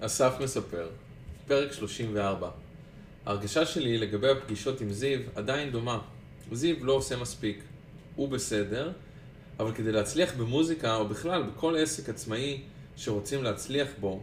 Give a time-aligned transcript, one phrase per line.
[0.00, 0.88] אסף מספר,
[1.46, 2.50] פרק 34.
[3.26, 5.98] ההרגשה שלי לגבי הפגישות עם זיו עדיין דומה.
[6.52, 7.62] זיו לא עושה מספיק.
[8.16, 8.92] הוא בסדר,
[9.58, 12.60] אבל כדי להצליח במוזיקה, או בכלל בכל עסק עצמאי
[12.96, 14.22] שרוצים להצליח בו,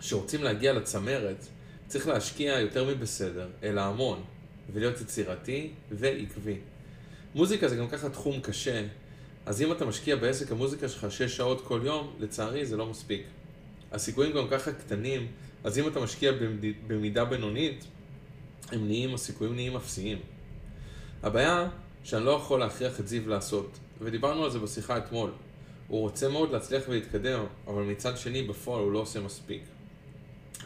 [0.00, 1.46] שרוצים להגיע לצמרת,
[1.88, 4.22] צריך להשקיע יותר מבסדר, אלא המון,
[4.72, 6.56] ולהיות יצירתי ועקבי.
[7.34, 8.86] מוזיקה זה גם ככה תחום קשה,
[9.46, 13.22] אז אם אתה משקיע בעסק המוזיקה שלך 6 שעות כל יום, לצערי זה לא מספיק.
[13.92, 15.26] הסיכויים גם ככה קטנים,
[15.64, 16.32] אז אם אתה משקיע
[16.86, 17.84] במידה בינונית,
[18.72, 20.18] הם נהיים, הסיכויים נהיים אפסיים.
[21.22, 21.68] הבעיה
[22.04, 25.30] שאני לא יכול להכריח את זיו לעשות, ודיברנו על זה בשיחה אתמול.
[25.88, 29.62] הוא רוצה מאוד להצליח ולהתקדם, אבל מצד שני בפועל הוא לא עושה מספיק.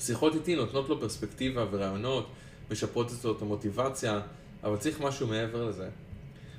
[0.00, 2.26] שיחות איתי נותנות לו פרספקטיבה ורעיונות,
[2.70, 4.20] משפרות אצלו את המוטיבציה,
[4.64, 5.88] אבל צריך משהו מעבר לזה.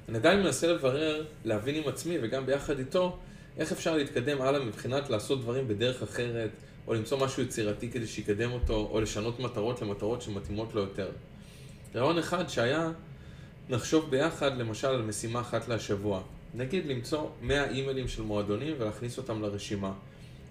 [0.09, 3.19] אני עדיין מנסה לברר, להבין עם עצמי וגם ביחד איתו,
[3.57, 6.49] איך אפשר להתקדם הלאה מבחינת לעשות דברים בדרך אחרת,
[6.87, 11.09] או למצוא משהו יצירתי כדי שיקדם אותו, או לשנות מטרות למטרות שמתאימות לו יותר.
[11.95, 12.91] רעיון אחד שהיה,
[13.69, 16.21] נחשוב ביחד למשל על משימה אחת לשבוע.
[16.53, 19.93] נגיד למצוא 100 אימיילים של מועדונים ולהכניס אותם לרשימה,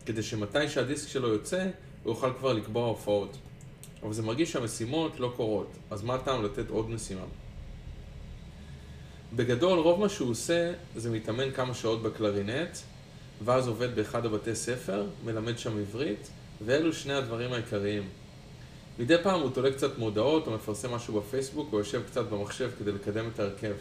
[0.07, 1.69] כדי שמתי שהדיסק שלו יוצא,
[2.03, 3.37] הוא יוכל כבר לקבוע הופעות.
[4.03, 7.25] אבל זה מרגיש שהמשימות לא קורות, אז מה הטעם לתת עוד משימה?
[9.37, 12.77] בגדול, רוב מה שהוא עושה זה מתאמן כמה שעות בקלרינט,
[13.45, 16.31] ואז עובד באחד הבתי ספר, מלמד שם עברית,
[16.65, 18.09] ואלו שני הדברים העיקריים.
[18.99, 22.93] מדי פעם הוא תולה קצת מודעות, או מפרסם משהו בפייסבוק, או יושב קצת במחשב כדי
[22.93, 23.75] לקדם את ההרכב.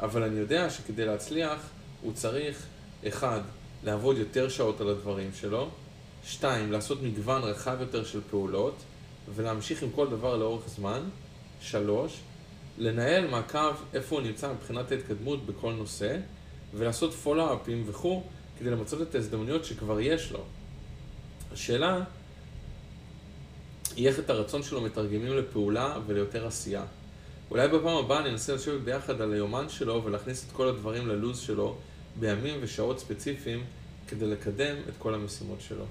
[0.00, 1.70] אבל אני יודע שכדי להצליח,
[2.02, 2.66] הוא צריך,
[3.08, 3.40] אחד,
[3.84, 5.70] לעבוד יותר שעות על הדברים שלו,
[6.24, 8.76] שתיים, לעשות מגוון רחב יותר של פעולות,
[9.34, 11.00] ולהמשיך עם כל דבר לאורך זמן,
[11.60, 12.20] שלוש,
[12.78, 16.16] לנהל מעקב איפה הוא נמצא מבחינת ההתקדמות בכל נושא,
[16.74, 18.22] ולעשות פולו-אפים וכו',
[18.58, 20.44] כדי למצות את ההזדמנויות שכבר יש לו.
[21.52, 22.04] השאלה
[23.96, 26.84] היא איך את הרצון שלו מתרגמים לפעולה וליותר עשייה.
[27.50, 31.76] אולי בפעם הבאה ננסה לשבת ביחד על היומן שלו ולהכניס את כל הדברים ללוז שלו
[32.20, 33.64] בימים ושעות ספציפיים
[34.08, 35.84] כדי לקדם את כל המשימות שלו.